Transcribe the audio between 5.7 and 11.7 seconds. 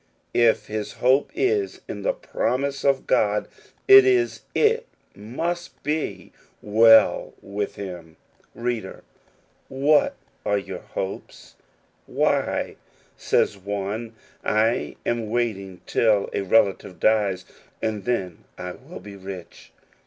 be, well with him. Reader, what are your hopes?"